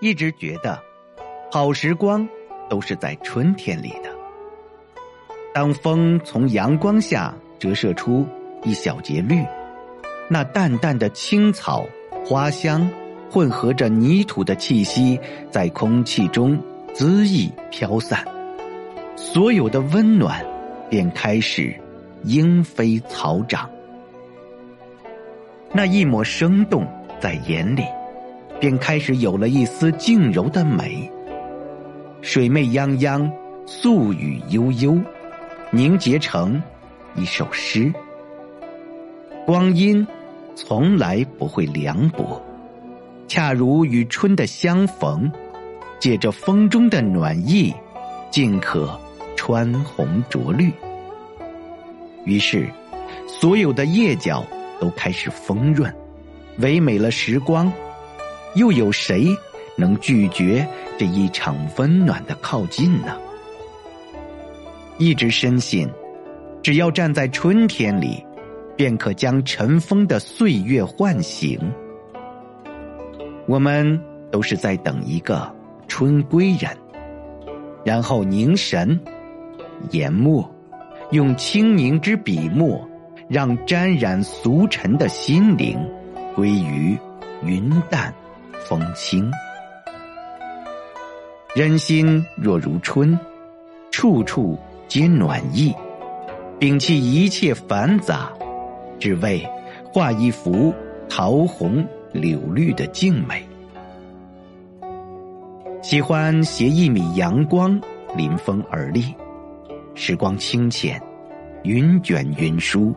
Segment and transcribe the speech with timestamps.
[0.00, 0.80] 一直觉得，
[1.50, 2.28] 好时光
[2.68, 4.10] 都是在春天里的。
[5.52, 8.26] 当风从阳光下折射出
[8.64, 9.42] 一小节绿，
[10.28, 11.86] 那淡淡的青草
[12.26, 12.90] 花香，
[13.30, 15.18] 混合着泥土的气息，
[15.50, 16.58] 在空气中
[16.94, 18.26] 恣意飘散，
[19.16, 20.44] 所有的温暖
[20.90, 21.74] 便开始
[22.24, 23.70] 莺飞草长。
[25.72, 26.86] 那一抹生动
[27.20, 27.84] 在眼里，
[28.60, 31.10] 便开始有了一丝静柔的美。
[32.22, 33.30] 水媚泱泱，
[33.66, 34.98] 素雨悠悠。
[35.70, 36.62] 凝结成
[37.16, 37.92] 一首诗。
[39.44, 40.06] 光阴
[40.54, 42.40] 从来不会凉薄，
[43.26, 45.28] 恰如与春的相逢，
[45.98, 47.74] 借着风中的暖意，
[48.30, 48.96] 尽可
[49.34, 50.70] 穿红着绿。
[52.24, 52.68] 于是，
[53.26, 54.44] 所有的叶角
[54.80, 55.92] 都开始丰润，
[56.58, 57.72] 唯美了时光。
[58.54, 59.36] 又有谁
[59.76, 60.66] 能拒绝
[60.98, 63.16] 这一场温暖的靠近呢？
[64.98, 65.88] 一直深信，
[66.62, 68.24] 只要站在春天里，
[68.76, 71.58] 便可将尘封的岁月唤醒。
[73.46, 75.52] 我们都是在等一个
[75.88, 76.70] 春归人，
[77.84, 78.98] 然后凝神
[79.90, 80.48] 研墨，
[81.10, 82.88] 用清凝之笔墨，
[83.28, 85.78] 让沾染俗尘的心灵
[86.36, 86.96] 归于
[87.44, 88.14] 云淡
[88.68, 89.30] 风轻。
[91.54, 93.18] 人心若如春，
[93.90, 94.58] 处处。
[94.86, 95.74] 皆暖意，
[96.60, 98.30] 摒弃一切繁杂，
[99.00, 99.44] 只为
[99.92, 100.72] 画一幅
[101.08, 103.44] 桃红柳绿的静美。
[105.82, 107.80] 喜欢携一米阳光
[108.14, 109.12] 临风而立，
[109.94, 111.02] 时光清浅，
[111.64, 112.94] 云卷云舒。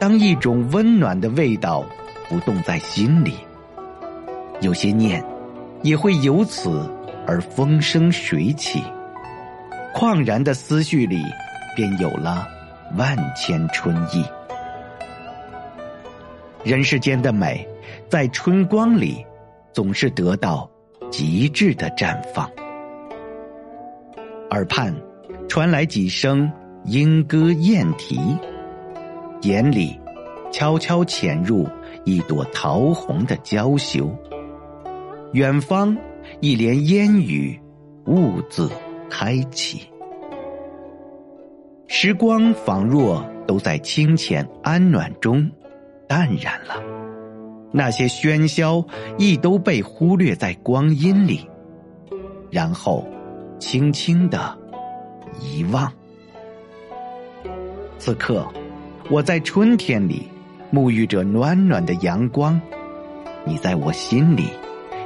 [0.00, 1.84] 当一种温暖的味道
[2.26, 3.34] 浮动在心里，
[4.60, 5.22] 有些念
[5.82, 6.88] 也会由此
[7.26, 8.82] 而风生水起。
[9.94, 11.22] 旷然的思绪里，
[11.74, 12.46] 便有了
[12.96, 14.24] 万千春意。
[16.62, 17.66] 人世间的美，
[18.08, 19.24] 在春光里，
[19.72, 20.68] 总是得到
[21.10, 22.50] 极致的绽放。
[24.50, 24.94] 耳畔
[25.48, 26.50] 传来几声
[26.84, 28.18] 莺歌燕啼，
[29.42, 29.98] 眼里
[30.52, 31.68] 悄悄潜入
[32.04, 34.10] 一朵桃红的娇羞。
[35.32, 35.96] 远方
[36.40, 37.60] 一帘烟雨，
[38.06, 38.70] 兀自。
[39.08, 39.82] 开启，
[41.86, 45.48] 时光仿若都在清浅安暖中
[46.08, 46.82] 淡然了，
[47.72, 48.84] 那些喧嚣
[49.16, 51.48] 亦都被忽略在光阴里，
[52.50, 53.06] 然后
[53.60, 54.58] 轻轻的
[55.40, 55.90] 遗忘。
[57.96, 58.44] 此刻，
[59.08, 60.28] 我在春天里
[60.72, 62.60] 沐浴着暖暖的阳光，
[63.44, 64.50] 你在我心里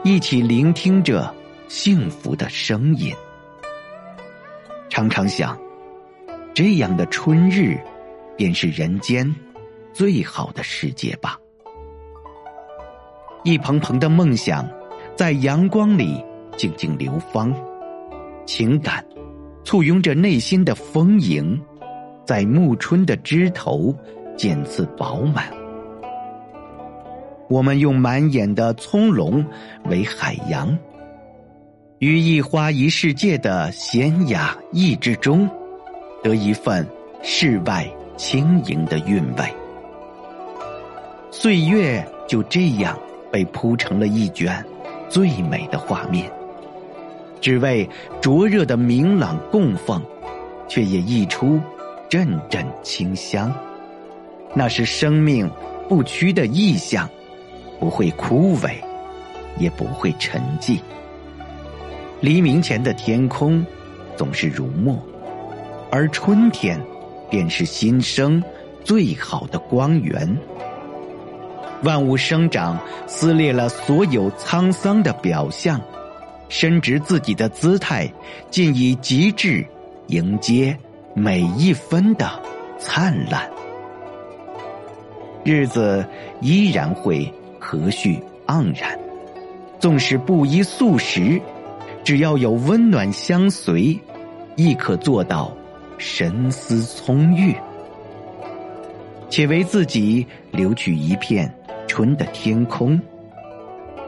[0.02, 1.32] 一起聆听着
[1.68, 3.14] 幸福的声音。
[4.88, 5.58] 常常想，
[6.54, 7.78] 这样的春日，
[8.34, 9.32] 便是人间
[9.92, 11.38] 最好的世界吧。
[13.44, 14.66] 一蓬蓬的梦想，
[15.14, 16.24] 在阳光里
[16.56, 17.54] 静静流芳，
[18.46, 19.04] 情感
[19.64, 21.60] 簇拥着内心的丰盈，
[22.24, 23.94] 在暮春的枝头
[24.34, 25.59] 渐次饱满。
[27.50, 29.44] 我们用满眼的葱茏
[29.86, 30.78] 为海洋。
[31.98, 35.50] 于一花一世界的闲雅逸之中，
[36.22, 36.86] 得一份
[37.24, 37.84] 世外
[38.16, 39.44] 轻盈的韵味。
[41.32, 42.96] 岁月就这样
[43.32, 44.64] 被铺成了一卷
[45.08, 46.30] 最美的画面，
[47.40, 47.86] 只为
[48.20, 50.00] 灼热的明朗供奉，
[50.68, 51.60] 却也溢出
[52.08, 53.52] 阵阵清香。
[54.54, 55.50] 那是生命
[55.88, 57.10] 不屈的意象，
[57.80, 58.74] 不会枯萎，
[59.58, 60.78] 也不会沉寂。
[62.20, 63.64] 黎明前的天空
[64.14, 65.02] 总是如墨，
[65.90, 66.78] 而春天
[67.30, 68.42] 便是新生
[68.84, 70.36] 最好的光源。
[71.82, 75.80] 万物生长撕裂了所有沧桑的表象，
[76.50, 78.12] 伸直自己的姿态，
[78.50, 79.66] 尽以极致
[80.08, 80.76] 迎接
[81.14, 82.28] 每一分的
[82.78, 83.50] 灿烂。
[85.42, 86.04] 日子
[86.42, 88.98] 依然会和煦盎然，
[89.78, 91.40] 纵使不依素食。
[92.02, 93.96] 只要有温暖相随，
[94.56, 95.54] 亦可做到
[95.98, 97.54] 神思葱郁。
[99.28, 101.54] 且为自己留取一片
[101.86, 102.98] 春的天空。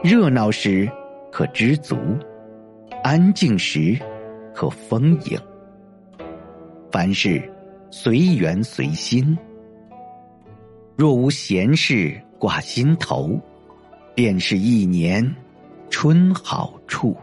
[0.03, 0.89] 热闹时
[1.31, 1.95] 可知足，
[3.03, 3.97] 安静时
[4.53, 5.39] 可丰盈。
[6.91, 7.41] 凡事
[7.91, 9.37] 随缘随心。
[10.95, 13.39] 若无闲事挂心头，
[14.13, 15.33] 便是一年
[15.89, 17.15] 春好处。